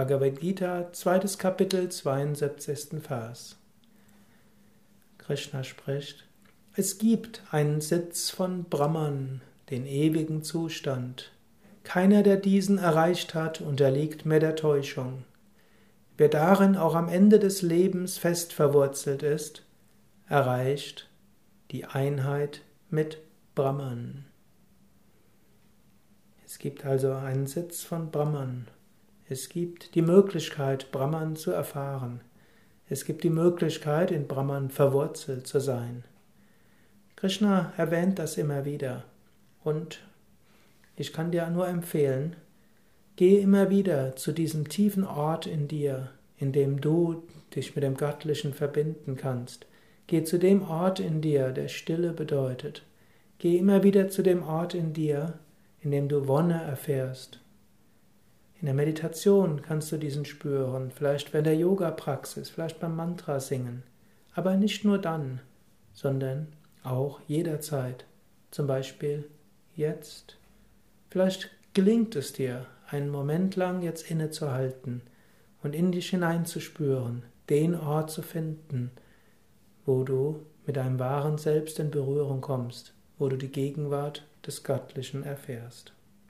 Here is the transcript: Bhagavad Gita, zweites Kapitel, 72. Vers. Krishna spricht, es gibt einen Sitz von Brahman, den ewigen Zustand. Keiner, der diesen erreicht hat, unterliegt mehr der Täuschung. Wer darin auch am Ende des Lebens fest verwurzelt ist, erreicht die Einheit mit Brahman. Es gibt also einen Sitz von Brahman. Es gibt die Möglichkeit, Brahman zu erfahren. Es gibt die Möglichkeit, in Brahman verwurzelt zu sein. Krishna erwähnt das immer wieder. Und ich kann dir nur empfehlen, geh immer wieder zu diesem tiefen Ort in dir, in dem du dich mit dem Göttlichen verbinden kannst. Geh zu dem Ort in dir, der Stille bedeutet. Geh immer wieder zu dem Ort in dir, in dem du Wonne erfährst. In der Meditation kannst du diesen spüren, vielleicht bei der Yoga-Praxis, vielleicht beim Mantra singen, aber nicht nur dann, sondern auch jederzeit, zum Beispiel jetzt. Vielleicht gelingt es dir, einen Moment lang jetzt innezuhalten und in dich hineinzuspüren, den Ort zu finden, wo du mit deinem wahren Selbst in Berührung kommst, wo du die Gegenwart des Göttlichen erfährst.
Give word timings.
Bhagavad 0.00 0.40
Gita, 0.40 0.90
zweites 0.92 1.36
Kapitel, 1.36 1.90
72. 1.90 3.02
Vers. 3.02 3.58
Krishna 5.18 5.62
spricht, 5.62 6.24
es 6.74 6.96
gibt 6.96 7.42
einen 7.50 7.82
Sitz 7.82 8.30
von 8.30 8.64
Brahman, 8.64 9.42
den 9.68 9.84
ewigen 9.84 10.42
Zustand. 10.42 11.32
Keiner, 11.84 12.22
der 12.22 12.38
diesen 12.38 12.78
erreicht 12.78 13.34
hat, 13.34 13.60
unterliegt 13.60 14.24
mehr 14.24 14.40
der 14.40 14.56
Täuschung. 14.56 15.24
Wer 16.16 16.30
darin 16.30 16.76
auch 16.76 16.94
am 16.94 17.10
Ende 17.10 17.38
des 17.38 17.60
Lebens 17.60 18.16
fest 18.16 18.54
verwurzelt 18.54 19.22
ist, 19.22 19.66
erreicht 20.30 21.10
die 21.72 21.84
Einheit 21.84 22.62
mit 22.88 23.18
Brahman. 23.54 24.24
Es 26.46 26.56
gibt 26.56 26.86
also 26.86 27.12
einen 27.12 27.46
Sitz 27.46 27.82
von 27.82 28.10
Brahman. 28.10 28.66
Es 29.32 29.48
gibt 29.48 29.94
die 29.94 30.02
Möglichkeit, 30.02 30.90
Brahman 30.90 31.36
zu 31.36 31.52
erfahren. 31.52 32.20
Es 32.88 33.04
gibt 33.04 33.22
die 33.22 33.30
Möglichkeit, 33.30 34.10
in 34.10 34.26
Brahman 34.26 34.70
verwurzelt 34.70 35.46
zu 35.46 35.60
sein. 35.60 36.02
Krishna 37.14 37.72
erwähnt 37.76 38.18
das 38.18 38.38
immer 38.38 38.64
wieder. 38.64 39.04
Und 39.62 40.00
ich 40.96 41.12
kann 41.12 41.30
dir 41.30 41.48
nur 41.48 41.68
empfehlen, 41.68 42.34
geh 43.14 43.38
immer 43.38 43.70
wieder 43.70 44.16
zu 44.16 44.32
diesem 44.32 44.68
tiefen 44.68 45.06
Ort 45.06 45.46
in 45.46 45.68
dir, 45.68 46.10
in 46.36 46.50
dem 46.50 46.80
du 46.80 47.22
dich 47.54 47.76
mit 47.76 47.84
dem 47.84 47.96
Göttlichen 47.96 48.52
verbinden 48.52 49.14
kannst. 49.14 49.64
Geh 50.08 50.24
zu 50.24 50.40
dem 50.40 50.68
Ort 50.68 50.98
in 50.98 51.20
dir, 51.20 51.52
der 51.52 51.68
Stille 51.68 52.12
bedeutet. 52.12 52.82
Geh 53.38 53.58
immer 53.58 53.84
wieder 53.84 54.08
zu 54.08 54.24
dem 54.24 54.42
Ort 54.42 54.74
in 54.74 54.92
dir, 54.92 55.34
in 55.82 55.92
dem 55.92 56.08
du 56.08 56.26
Wonne 56.26 56.60
erfährst. 56.60 57.38
In 58.60 58.66
der 58.66 58.74
Meditation 58.74 59.62
kannst 59.62 59.90
du 59.90 59.96
diesen 59.96 60.26
spüren, 60.26 60.90
vielleicht 60.90 61.32
bei 61.32 61.40
der 61.40 61.56
Yoga-Praxis, 61.56 62.50
vielleicht 62.50 62.78
beim 62.78 62.94
Mantra 62.94 63.40
singen, 63.40 63.84
aber 64.34 64.54
nicht 64.58 64.84
nur 64.84 64.98
dann, 64.98 65.40
sondern 65.94 66.48
auch 66.82 67.20
jederzeit, 67.26 68.04
zum 68.50 68.66
Beispiel 68.66 69.24
jetzt. 69.74 70.36
Vielleicht 71.08 71.50
gelingt 71.72 72.16
es 72.16 72.34
dir, 72.34 72.66
einen 72.86 73.08
Moment 73.08 73.56
lang 73.56 73.80
jetzt 73.80 74.10
innezuhalten 74.10 75.00
und 75.62 75.74
in 75.74 75.90
dich 75.90 76.10
hineinzuspüren, 76.10 77.22
den 77.48 77.74
Ort 77.74 78.10
zu 78.10 78.20
finden, 78.20 78.90
wo 79.86 80.04
du 80.04 80.44
mit 80.66 80.76
deinem 80.76 80.98
wahren 80.98 81.38
Selbst 81.38 81.78
in 81.78 81.90
Berührung 81.90 82.42
kommst, 82.42 82.92
wo 83.18 83.30
du 83.30 83.36
die 83.36 83.50
Gegenwart 83.50 84.26
des 84.46 84.64
Göttlichen 84.64 85.22
erfährst. 85.22 85.94